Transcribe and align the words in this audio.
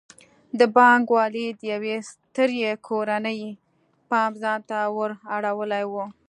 د 0.59 0.61
بانک 0.75 1.05
والۍ 1.15 1.47
د 1.59 1.61
یوې 1.73 1.95
سترې 2.09 2.59
کورنۍ 2.87 3.41
پام 4.09 4.31
ځان 4.41 4.59
ته 4.69 4.77
ور 4.95 5.11
اړولی 5.37 5.83
و. 5.87 5.93